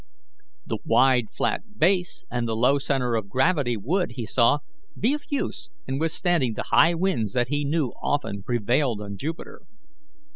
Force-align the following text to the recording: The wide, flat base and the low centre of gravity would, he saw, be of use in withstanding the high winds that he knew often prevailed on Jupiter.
The 0.65 0.79
wide, 0.83 1.29
flat 1.29 1.77
base 1.77 2.23
and 2.31 2.47
the 2.47 2.55
low 2.55 2.79
centre 2.79 3.13
of 3.13 3.29
gravity 3.29 3.77
would, 3.77 4.13
he 4.13 4.25
saw, 4.25 4.57
be 4.99 5.13
of 5.13 5.25
use 5.29 5.69
in 5.85 5.99
withstanding 5.99 6.55
the 6.55 6.63
high 6.71 6.95
winds 6.95 7.33
that 7.33 7.49
he 7.49 7.63
knew 7.63 7.93
often 8.01 8.41
prevailed 8.41 8.99
on 8.99 9.15
Jupiter. 9.15 9.61